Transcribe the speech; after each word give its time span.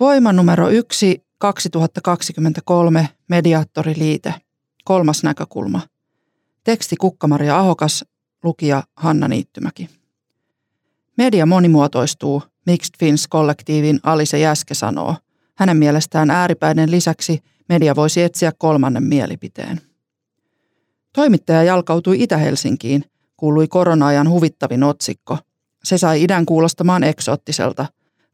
Voima 0.00 0.32
numero 0.32 0.68
yksi 0.68 1.24
2023 1.38 3.08
Mediaattoriliite. 3.28 4.34
Kolmas 4.84 5.22
näkökulma. 5.22 5.80
Teksti 6.64 6.96
Kukkamaria 6.96 7.58
Ahokas, 7.58 8.04
lukija 8.44 8.82
Hanna 8.96 9.28
Niittymäki. 9.28 9.88
Media 11.16 11.46
monimuotoistuu, 11.46 12.42
Mixed 12.66 12.94
Fins-kollektiivin 12.98 14.00
Alise 14.02 14.38
Jäske 14.38 14.74
sanoo. 14.74 15.16
Hänen 15.54 15.76
mielestään 15.76 16.30
ääripäiden 16.30 16.90
lisäksi 16.90 17.42
media 17.68 17.96
voisi 17.96 18.22
etsiä 18.22 18.52
kolmannen 18.58 19.02
mielipiteen. 19.02 19.80
Toimittaja 21.12 21.62
jalkautui 21.62 22.22
Itä-Helsinkiin, 22.22 23.04
kuului 23.36 23.68
korona-ajan 23.68 24.30
huvittavin 24.30 24.82
otsikko. 24.82 25.38
Se 25.84 25.98
sai 25.98 26.22
idän 26.22 26.46
kuulostamaan 26.46 27.04
eksoottiselta. 27.04 27.86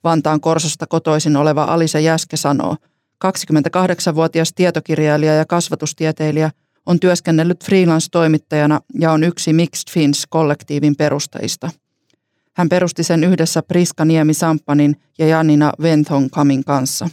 Vantaan 0.05 0.41
Korsosta 0.41 0.87
kotoisin 0.87 1.37
oleva 1.37 1.65
Alise 1.65 2.01
Jäske 2.01 2.37
sanoo, 2.37 2.77
28-vuotias 3.25 4.53
tietokirjailija 4.55 5.35
ja 5.35 5.45
kasvatustieteilijä 5.45 6.51
on 6.87 7.01
työskennellyt 7.01 7.65
freelance-toimittajana 7.65 8.81
ja 9.01 9.13
on 9.13 9.25
yksi 9.25 9.53
Mixed 9.53 9.91
Fins-kollektiivin 9.91 10.97
perustajista. 10.99 11.71
Hän 12.57 12.69
perusti 12.69 13.03
sen 13.03 13.25
yhdessä 13.25 13.63
Priska 13.63 14.05
Niemi 14.05 14.35
Samppanin 14.35 14.97
ja 15.19 15.27
Janina 15.27 15.73
Kamin 16.31 16.65
kanssa. 16.65 17.09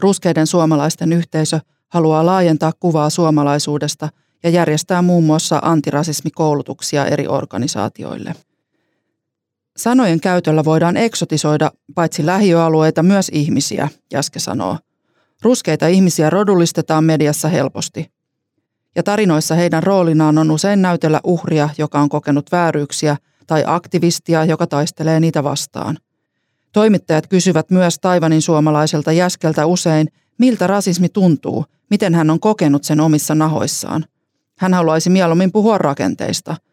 Ruskeiden 0.00 0.46
suomalaisten 0.46 1.12
yhteisö 1.12 1.60
haluaa 1.88 2.26
laajentaa 2.26 2.72
kuvaa 2.80 3.10
suomalaisuudesta 3.10 4.08
ja 4.42 4.50
järjestää 4.50 5.02
muun 5.02 5.24
muassa 5.24 5.58
antirasismikoulutuksia 5.62 7.06
eri 7.06 7.28
organisaatioille. 7.28 8.34
Sanojen 9.76 10.20
käytöllä 10.20 10.64
voidaan 10.64 10.96
eksotisoida 10.96 11.70
paitsi 11.94 12.26
lähiöalueita 12.26 13.02
myös 13.02 13.28
ihmisiä, 13.34 13.88
Jäske 14.12 14.38
sanoo. 14.38 14.78
Ruskeita 15.42 15.86
ihmisiä 15.86 16.30
rodullistetaan 16.30 17.04
mediassa 17.04 17.48
helposti. 17.48 18.12
Ja 18.96 19.02
tarinoissa 19.02 19.54
heidän 19.54 19.82
roolinaan 19.82 20.38
on 20.38 20.50
usein 20.50 20.82
näytellä 20.82 21.20
uhria, 21.24 21.68
joka 21.78 22.00
on 22.00 22.08
kokenut 22.08 22.52
vääryyksiä, 22.52 23.16
tai 23.46 23.64
aktivistia, 23.66 24.44
joka 24.44 24.66
taistelee 24.66 25.20
niitä 25.20 25.44
vastaan. 25.44 25.98
Toimittajat 26.72 27.26
kysyvät 27.26 27.70
myös 27.70 27.98
Taivanin 27.98 28.42
suomalaiselta 28.42 29.12
Jäskeltä 29.12 29.66
usein, 29.66 30.08
miltä 30.38 30.66
rasismi 30.66 31.08
tuntuu, 31.08 31.64
miten 31.90 32.14
hän 32.14 32.30
on 32.30 32.40
kokenut 32.40 32.84
sen 32.84 33.00
omissa 33.00 33.34
nahoissaan. 33.34 34.04
Hän 34.58 34.74
haluaisi 34.74 35.10
mieluummin 35.10 35.52
puhua 35.52 35.78
rakenteista– 35.78 36.56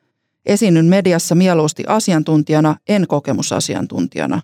Esiinnyn 0.50 0.86
mediassa 0.86 1.36
mieluusti 1.36 1.83
asiantuntijana, 1.88 2.75
en 2.88 3.08
kokemusasiantuntijana. 3.08 4.42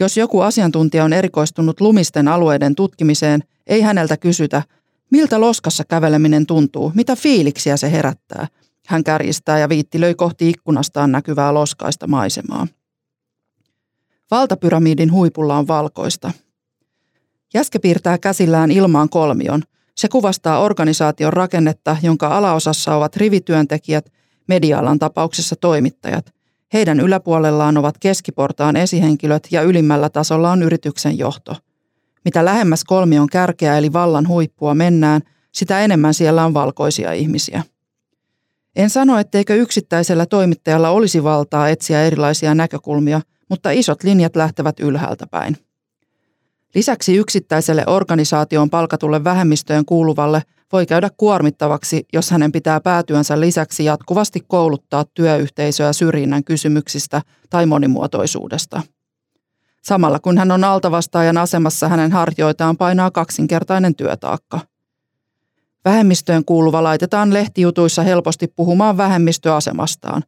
Jos 0.00 0.16
joku 0.16 0.40
asiantuntija 0.40 1.04
on 1.04 1.12
erikoistunut 1.12 1.80
lumisten 1.80 2.28
alueiden 2.28 2.74
tutkimiseen, 2.74 3.40
ei 3.66 3.80
häneltä 3.80 4.16
kysytä, 4.16 4.62
miltä 5.10 5.40
loskassa 5.40 5.84
käveleminen 5.84 6.46
tuntuu, 6.46 6.92
mitä 6.94 7.16
fiiliksiä 7.16 7.76
se 7.76 7.92
herättää. 7.92 8.46
Hän 8.86 9.04
kärjistää 9.04 9.58
ja 9.58 9.68
viittilöi 9.68 10.14
kohti 10.14 10.50
ikkunastaan 10.50 11.12
näkyvää 11.12 11.54
loskaista 11.54 12.06
maisemaa. 12.06 12.66
Valtapyramidin 14.30 15.12
huipulla 15.12 15.58
on 15.58 15.68
valkoista. 15.68 16.32
Jäske 17.54 17.78
piirtää 17.78 18.18
käsillään 18.18 18.70
ilmaan 18.70 19.08
kolmion. 19.08 19.62
Se 19.96 20.08
kuvastaa 20.08 20.60
organisaation 20.60 21.32
rakennetta, 21.32 21.96
jonka 22.02 22.28
alaosassa 22.28 22.94
ovat 22.94 23.16
rivityöntekijät 23.16 24.19
media 24.50 24.78
tapauksessa 24.98 25.56
toimittajat. 25.56 26.34
Heidän 26.72 27.00
yläpuolellaan 27.00 27.76
ovat 27.76 27.94
keskiportaan 28.00 28.76
esihenkilöt 28.76 29.48
ja 29.50 29.62
ylimmällä 29.62 30.08
tasolla 30.08 30.50
on 30.50 30.62
yrityksen 30.62 31.18
johto. 31.18 31.56
Mitä 32.24 32.44
lähemmäs 32.44 32.84
kolmion 32.84 33.26
kärkeä 33.26 33.78
eli 33.78 33.92
vallan 33.92 34.28
huippua 34.28 34.74
mennään, 34.74 35.20
sitä 35.52 35.80
enemmän 35.80 36.14
siellä 36.14 36.44
on 36.44 36.54
valkoisia 36.54 37.12
ihmisiä. 37.12 37.62
En 38.76 38.90
sano, 38.90 39.18
etteikö 39.18 39.54
yksittäisellä 39.54 40.26
toimittajalla 40.26 40.90
olisi 40.90 41.22
valtaa 41.22 41.68
etsiä 41.68 42.02
erilaisia 42.02 42.54
näkökulmia, 42.54 43.20
mutta 43.48 43.70
isot 43.70 44.02
linjat 44.02 44.36
lähtevät 44.36 44.80
ylhäältä 44.80 45.26
päin. 45.26 45.56
Lisäksi 46.74 47.16
yksittäiselle 47.16 47.84
organisaation 47.86 48.70
palkatulle 48.70 49.24
vähemmistöön 49.24 49.84
kuuluvalle 49.84 50.42
voi 50.72 50.86
käydä 50.86 51.10
kuormittavaksi, 51.16 52.06
jos 52.12 52.30
hänen 52.30 52.52
pitää 52.52 52.80
päätyönsä 52.80 53.40
lisäksi 53.40 53.84
jatkuvasti 53.84 54.40
kouluttaa 54.48 55.04
työyhteisöä 55.14 55.92
syrjinnän 55.92 56.44
kysymyksistä 56.44 57.22
tai 57.50 57.66
monimuotoisuudesta. 57.66 58.82
Samalla 59.82 60.18
kun 60.18 60.38
hän 60.38 60.50
on 60.50 60.64
altavastaajan 60.64 61.38
asemassa, 61.38 61.88
hänen 61.88 62.12
harjoitaan 62.12 62.76
painaa 62.76 63.10
kaksinkertainen 63.10 63.94
työtaakka. 63.94 64.60
Vähemmistöön 65.84 66.44
kuuluva 66.44 66.82
laitetaan 66.82 67.34
lehtijutuissa 67.34 68.02
helposti 68.02 68.48
puhumaan 68.48 68.96
vähemmistöasemastaan. 68.96 70.22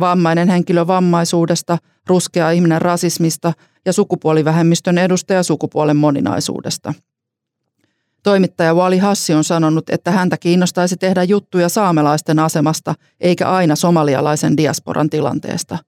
Vammainen 0.00 0.48
henkilö 0.48 0.86
vammaisuudesta, 0.86 1.78
ruskea 2.06 2.50
ihminen 2.50 2.82
rasismista 2.82 3.52
ja 3.86 3.92
sukupuolivähemmistön 3.92 4.98
edustaja 4.98 5.42
sukupuolen 5.42 5.96
moninaisuudesta– 5.96 6.94
Toimittaja 8.26 8.74
Wali 8.74 8.98
Hassi 8.98 9.34
on 9.34 9.44
sanonut, 9.44 9.90
että 9.90 10.10
häntä 10.10 10.36
kiinnostaisi 10.36 10.96
tehdä 10.96 11.24
juttuja 11.24 11.68
saamelaisten 11.68 12.38
asemasta 12.38 12.94
eikä 13.20 13.50
aina 13.50 13.76
somalialaisen 13.76 14.56
diasporan 14.56 15.10
tilanteesta. 15.10 15.78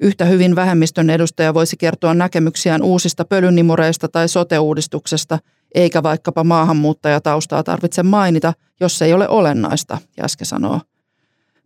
Yhtä 0.00 0.24
hyvin 0.24 0.56
vähemmistön 0.56 1.10
edustaja 1.10 1.54
voisi 1.54 1.76
kertoa 1.76 2.14
näkemyksiään 2.14 2.82
uusista 2.82 3.24
pölynimureista 3.24 4.08
tai 4.08 4.28
sote-uudistuksesta, 4.28 5.38
eikä 5.74 6.02
vaikkapa 6.02 6.44
maahanmuuttajataustaa 6.44 7.62
tarvitse 7.62 8.02
mainita, 8.02 8.52
jos 8.80 8.98
se 8.98 9.04
ei 9.04 9.12
ole 9.12 9.28
olennaista, 9.28 9.98
Jäske 10.22 10.44
sanoo. 10.44 10.80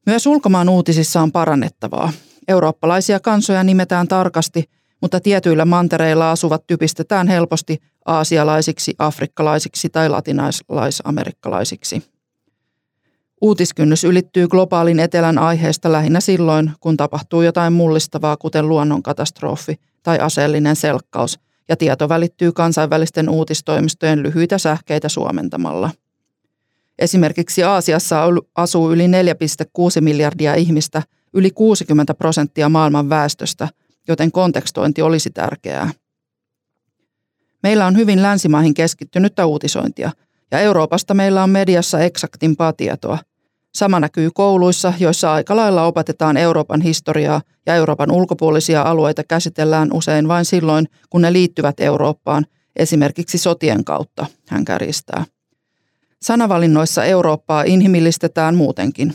Myös 0.07 0.27
ulkomaan 0.27 0.69
uutisissa 0.69 1.23
on 1.23 1.33
parannettavaa. 1.33 2.13
Eurooppalaisia 2.49 3.21
kansoja 3.21 3.65
nimetään 3.65 4.09
tarkasti, 4.09 4.71
mutta 5.05 5.21
tietyillä 5.21 5.65
mantereilla 5.65 6.31
asuvat 6.31 6.67
typistetään 6.67 7.29
helposti 7.29 7.79
aasialaisiksi, 8.05 8.95
afrikkalaisiksi 8.99 9.89
tai 9.89 10.09
latinalaisamerikkalaisiksi. 10.09 12.03
Uutiskynnys 13.41 14.05
ylittyy 14.05 14.49
globaalin 14.49 15.01
etelän 15.01 15.39
aiheesta 15.39 15.93
lähinnä 15.93 16.21
silloin, 16.21 16.73
kun 16.81 16.97
tapahtuu 16.97 17.43
jotain 17.43 17.73
mullistavaa, 17.73 18.37
kuten 18.37 18.69
luonnonkatastrofi 18.69 19.77
tai 20.03 20.19
aseellinen 20.19 20.77
selkkaus, 20.77 21.41
ja 21.69 21.77
tieto 21.77 22.09
välittyy 22.09 22.53
kansainvälisten 22.53 23.29
uutistoimistojen 23.29 24.23
lyhyitä 24.23 24.59
sähkeitä 24.59 25.09
suomentamalla. 25.09 25.91
Esimerkiksi 26.99 27.63
Aasiassa 27.63 28.23
asuu 28.55 28.93
yli 28.93 29.07
4,6 29.07 29.13
miljardia 30.01 30.55
ihmistä, 30.55 31.03
yli 31.35 31.51
60 31.51 32.15
prosenttia 32.15 32.69
maailman 32.69 33.09
väestöstä, 33.09 33.69
joten 34.09 34.33
kontekstointi 34.33 35.03
olisi 35.03 35.31
tärkeää. 35.31 35.91
Meillä 37.63 37.87
on 37.87 37.97
hyvin 37.97 38.23
länsimaihin 38.23 38.75
keskittynyttä 38.75 39.47
uutisointia, 39.47 40.11
ja 40.51 40.61
Euroopasta 40.61 41.15
meillä 41.15 41.43
on 41.43 41.51
mediassa 41.51 42.01
eksaktimpaa 42.01 42.73
tietoa. 42.73 43.19
Sama 43.75 44.01
näkyy 44.01 44.31
kouluissa, 44.35 44.93
joissa 44.99 45.33
aika 45.33 45.57
lailla 45.57 45.85
opetetaan 45.85 46.37
Euroopan 46.37 46.81
historiaa 46.81 47.43
ja 47.67 47.75
Euroopan 47.75 48.11
ulkopuolisia 48.11 48.83
alueita 48.83 49.25
käsitellään 49.25 49.93
usein 49.93 50.29
vain 50.29 50.45
silloin, 50.45 50.87
kun 51.11 51.23
ne 51.23 51.33
liittyvät 51.33 51.81
Eurooppaan, 51.81 52.47
esimerkiksi 52.77 53.39
sotien 53.39 53.85
kautta, 53.85 54.27
hän 54.49 54.65
kärjistää. 54.65 55.25
Sanavalinnoissa 56.23 57.05
Eurooppaa 57.05 57.63
inhimillistetään 57.63 58.55
muutenkin. 58.55 59.15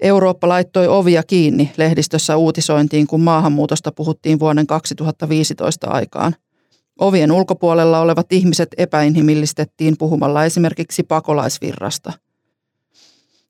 Eurooppa 0.00 0.48
laittoi 0.48 0.88
ovia 0.88 1.22
kiinni 1.22 1.72
lehdistössä 1.76 2.36
uutisointiin, 2.36 3.06
kun 3.06 3.20
maahanmuutosta 3.20 3.92
puhuttiin 3.92 4.40
vuoden 4.40 4.66
2015 4.66 5.90
aikaan– 5.90 6.34
Ovien 7.00 7.32
ulkopuolella 7.32 8.00
olevat 8.00 8.32
ihmiset 8.32 8.68
epäinhimillistettiin 8.76 9.96
puhumalla 9.98 10.44
esimerkiksi 10.44 11.02
pakolaisvirrasta. 11.02 12.12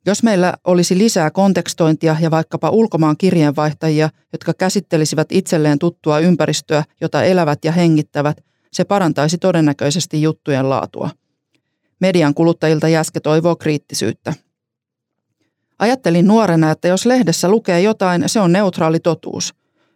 Jos 0.07 0.23
meillä 0.23 0.55
olisi 0.65 0.99
lisää 0.99 1.31
kontekstointia 1.31 2.17
ja 2.21 2.31
vaikkapa 2.31 2.71
ulkomaan 2.71 3.17
kirjeenvaihtajia, 3.17 4.11
jotka 4.33 4.55
käsittelisivät 4.55 5.33
itselleen 5.33 5.79
tuttua 5.79 6.19
ympäristöä, 6.19 6.85
jota 7.01 7.23
elävät 7.23 7.65
ja 7.65 7.73
hengittävät, 7.73 8.45
se 8.73 8.85
parantaisi 8.85 9.39
todennäköisesti 9.39 10.23
juttujen 10.23 10.71
laatua. 10.71 11.11
Median 12.01 12.35
kuluttajilta 12.35 12.89
Jäske 12.89 13.21
toivoo 13.21 13.57
kriittisyyttä. 13.57 14.35
Ajattelin 15.81 16.27
nuorena, 16.27 16.71
että 16.71 16.89
jos 16.89 17.07
lehdessä 17.07 17.49
lukee 17.49 17.81
jotain, 17.81 18.25
se 18.27 18.41
on 18.41 18.53
neutraali 18.53 19.01
totuus. 19.01 19.55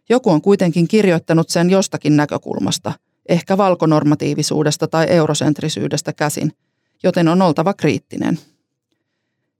Joku 0.09 0.29
on 0.29 0.41
kuitenkin 0.41 0.87
kirjoittanut 0.87 1.49
sen 1.49 1.69
jostakin 1.69 2.17
näkökulmasta, 2.17 2.93
ehkä 3.29 3.57
valkonormatiivisuudesta 3.57 4.87
tai 4.87 5.05
eurosentrisyydestä 5.09 6.13
käsin, 6.13 6.51
joten 7.03 7.27
on 7.27 7.41
oltava 7.41 7.73
kriittinen. 7.73 8.39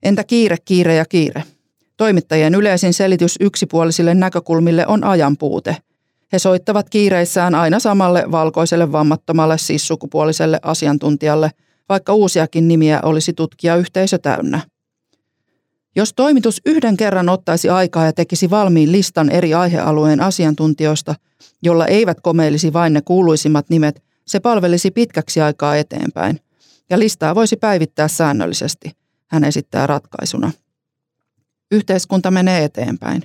Entä 0.02 0.24
kiire, 0.24 0.56
kiire 0.64 0.94
ja 0.94 1.04
kiire? 1.04 1.42
Toimittajien 1.96 2.54
yleisin 2.54 2.94
selitys 2.94 3.36
yksipuolisille 3.40 4.14
näkökulmille 4.14 4.86
on 4.86 5.04
ajan 5.04 5.36
puute. 5.36 5.76
He 6.32 6.38
soittavat 6.38 6.90
kiireissään 6.90 7.54
aina 7.54 7.78
samalle 7.78 8.24
valkoiselle 8.30 8.92
vammattomalle 8.92 9.58
siis 9.58 9.86
sukupuoliselle 9.86 10.58
asiantuntijalle, 10.62 11.50
vaikka 11.88 12.14
uusiakin 12.14 12.68
nimiä 12.68 13.00
olisi 13.02 13.32
tutkijayhteisö 13.32 14.18
täynnä. 14.18 14.60
Jos 15.96 16.12
toimitus 16.14 16.60
yhden 16.66 16.96
kerran 16.96 17.28
ottaisi 17.28 17.68
aikaa 17.68 18.04
ja 18.04 18.12
tekisi 18.12 18.50
valmiin 18.50 18.92
listan 18.92 19.30
eri 19.30 19.54
aihealueen 19.54 20.20
asiantuntijoista, 20.20 21.14
jolla 21.62 21.86
eivät 21.86 22.20
komeilisi 22.20 22.72
vain 22.72 22.92
ne 22.92 23.00
kuuluisimmat 23.00 23.68
nimet, 23.68 24.02
se 24.26 24.40
palvelisi 24.40 24.90
pitkäksi 24.90 25.40
aikaa 25.40 25.76
eteenpäin. 25.76 26.40
Ja 26.90 26.98
listaa 26.98 27.34
voisi 27.34 27.56
päivittää 27.56 28.08
säännöllisesti, 28.08 28.90
hän 29.26 29.44
esittää 29.44 29.86
ratkaisuna. 29.86 30.52
Yhteiskunta 31.70 32.30
menee 32.30 32.64
eteenpäin. 32.64 33.22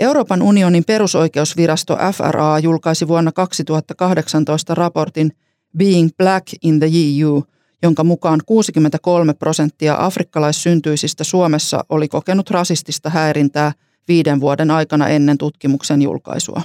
Euroopan 0.00 0.42
unionin 0.42 0.84
perusoikeusvirasto 0.84 1.98
FRA 2.14 2.58
julkaisi 2.58 3.08
vuonna 3.08 3.32
2018 3.32 4.74
raportin 4.74 5.32
Being 5.78 6.10
Black 6.18 6.46
in 6.62 6.80
the 6.80 6.88
EU– 6.94 7.42
jonka 7.82 8.04
mukaan 8.04 8.40
63 8.46 9.34
prosenttia 9.34 9.96
afrikkalaissyntyisistä 9.98 11.24
Suomessa 11.24 11.84
oli 11.88 12.08
kokenut 12.08 12.50
rasistista 12.50 13.10
häirintää 13.10 13.72
viiden 14.08 14.40
vuoden 14.40 14.70
aikana 14.70 15.08
ennen 15.08 15.38
tutkimuksen 15.38 16.02
julkaisua. 16.02 16.62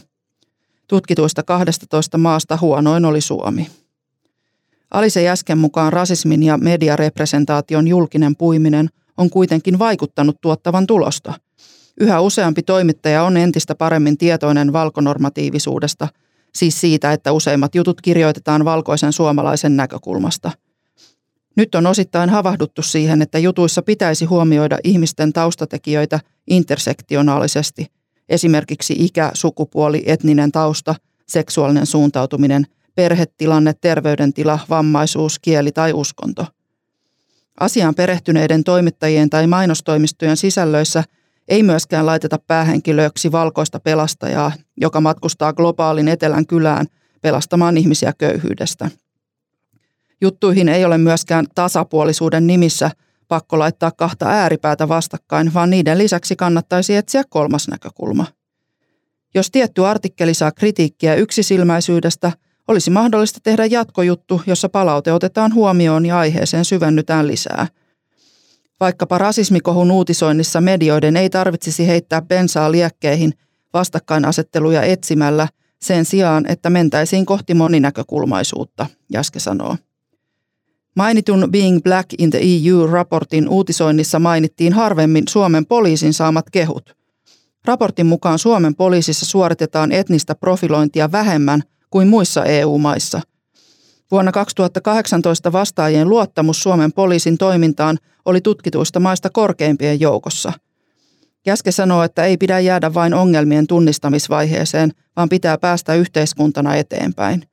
Tutkituista 0.87 1.43
12 1.43 2.17
maasta 2.17 2.57
huonoin 2.61 3.05
oli 3.05 3.21
Suomi. 3.21 3.67
Alise 4.91 5.21
Jäsken 5.21 5.57
mukaan 5.57 5.93
rasismin 5.93 6.43
ja 6.43 6.57
mediarepresentaation 6.57 7.87
julkinen 7.87 8.35
puiminen 8.35 8.89
on 9.17 9.29
kuitenkin 9.29 9.79
vaikuttanut 9.79 10.41
tuottavan 10.41 10.87
tulosta. 10.87 11.33
Yhä 11.99 12.21
useampi 12.21 12.63
toimittaja 12.63 13.23
on 13.23 13.37
entistä 13.37 13.75
paremmin 13.75 14.17
tietoinen 14.17 14.73
valkonormatiivisuudesta, 14.73 16.07
siis 16.55 16.81
siitä, 16.81 17.13
että 17.13 17.31
useimmat 17.31 17.75
jutut 17.75 18.01
kirjoitetaan 18.01 18.65
valkoisen 18.65 19.13
suomalaisen 19.13 19.77
näkökulmasta– 19.77 20.51
nyt 21.57 21.75
on 21.75 21.87
osittain 21.87 22.29
havahduttu 22.29 22.81
siihen, 22.81 23.21
että 23.21 23.39
jutuissa 23.39 23.81
pitäisi 23.81 24.25
huomioida 24.25 24.77
ihmisten 24.83 25.33
taustatekijöitä 25.33 26.19
intersektionaalisesti, 26.47 27.87
esimerkiksi 28.29 28.95
ikä, 28.99 29.31
sukupuoli, 29.33 30.03
etninen 30.05 30.51
tausta, 30.51 30.95
seksuaalinen 31.27 31.85
suuntautuminen, 31.85 32.67
perhetilanne, 32.95 33.73
terveydentila, 33.81 34.59
vammaisuus, 34.69 35.39
kieli 35.39 35.71
tai 35.71 35.93
uskonto. 35.93 36.45
Asiaan 37.59 37.95
perehtyneiden 37.95 38.63
toimittajien 38.63 39.29
tai 39.29 39.47
mainostoimistojen 39.47 40.37
sisällöissä 40.37 41.03
ei 41.47 41.63
myöskään 41.63 42.05
laiteta 42.05 42.39
päähenkilöksi 42.47 43.31
valkoista 43.31 43.79
pelastajaa, 43.79 44.51
joka 44.77 45.01
matkustaa 45.01 45.53
globaalin 45.53 46.07
etelän 46.07 46.47
kylään 46.47 46.85
pelastamaan 47.21 47.77
ihmisiä 47.77 48.13
köyhyydestä– 48.17 48.89
Juttuihin 50.21 50.69
ei 50.69 50.85
ole 50.85 50.97
myöskään 50.97 51.45
tasapuolisuuden 51.55 52.47
nimissä 52.47 52.91
pakko 53.27 53.59
laittaa 53.59 53.91
kahta 53.91 54.29
ääripäätä 54.29 54.87
vastakkain, 54.87 55.53
vaan 55.53 55.69
niiden 55.69 55.97
lisäksi 55.97 56.35
kannattaisi 56.35 56.95
etsiä 56.95 57.23
kolmas 57.29 57.67
näkökulma. 57.67 58.25
Jos 59.35 59.51
tietty 59.51 59.85
artikkeli 59.85 60.33
saa 60.33 60.51
kritiikkiä 60.51 61.15
yksisilmäisyydestä, 61.15 62.31
olisi 62.67 62.89
mahdollista 62.89 63.39
tehdä 63.43 63.65
jatkojuttu, 63.65 64.41
jossa 64.47 64.69
palaute 64.69 65.13
otetaan 65.13 65.53
huomioon 65.53 66.05
ja 66.05 66.19
aiheeseen 66.19 66.65
syvennytään 66.65 67.27
lisää. 67.27 67.67
Vaikkapa 68.79 69.17
rasismikohun 69.17 69.91
uutisoinnissa 69.91 70.61
medioiden 70.61 71.17
ei 71.17 71.29
tarvitsisi 71.29 71.87
heittää 71.87 72.21
bensaa 72.21 72.71
liekkeihin 72.71 73.33
vastakkainasetteluja 73.73 74.83
etsimällä 74.83 75.47
sen 75.81 76.05
sijaan, 76.05 76.45
että 76.51 76.69
mentäisiin 76.69 77.25
kohti 77.25 77.53
moninäkökulmaisuutta, 77.53 78.85
Jaske 79.13 79.39
sanoo. 79.39 79.77
Mainitun 80.97 81.47
Being 81.51 81.79
Black 81.83 82.09
in 82.17 82.29
the 82.29 82.39
EU-raportin 82.41 83.49
uutisoinnissa 83.49 84.19
mainittiin 84.19 84.73
harvemmin 84.73 85.23
Suomen 85.29 85.65
poliisin 85.65 86.13
saamat 86.13 86.45
kehut. 86.51 86.95
Raportin 87.65 88.05
mukaan 88.05 88.39
Suomen 88.39 88.75
poliisissa 88.75 89.25
suoritetaan 89.25 89.91
etnistä 89.91 90.35
profilointia 90.35 91.11
vähemmän 91.11 91.61
kuin 91.89 92.07
muissa 92.07 92.45
EU-maissa. 92.45 93.21
Vuonna 94.11 94.31
2018 94.31 95.51
vastaajien 95.51 96.09
luottamus 96.09 96.63
Suomen 96.63 96.93
poliisin 96.93 97.37
toimintaan 97.37 97.97
oli 98.25 98.41
tutkituista 98.41 98.99
maista 98.99 99.29
korkeimpien 99.29 99.99
joukossa. 99.99 100.53
Käske 101.43 101.71
sanoo, 101.71 102.03
että 102.03 102.25
ei 102.25 102.37
pidä 102.37 102.59
jäädä 102.59 102.93
vain 102.93 103.13
ongelmien 103.13 103.67
tunnistamisvaiheeseen, 103.67 104.91
vaan 105.15 105.29
pitää 105.29 105.57
päästä 105.57 105.93
yhteiskuntana 105.93 106.75
eteenpäin. 106.75 107.43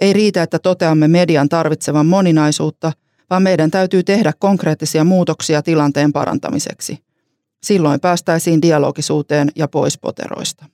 Ei 0.00 0.12
riitä, 0.12 0.42
että 0.42 0.58
toteamme 0.58 1.08
median 1.08 1.48
tarvitsevan 1.48 2.06
moninaisuutta, 2.06 2.92
vaan 3.30 3.42
meidän 3.42 3.70
täytyy 3.70 4.02
tehdä 4.02 4.32
konkreettisia 4.38 5.04
muutoksia 5.04 5.62
tilanteen 5.62 6.12
parantamiseksi. 6.12 6.98
Silloin 7.62 8.00
päästäisiin 8.00 8.62
dialogisuuteen 8.62 9.48
ja 9.56 9.68
pois 9.68 9.98
poteroista. 9.98 10.66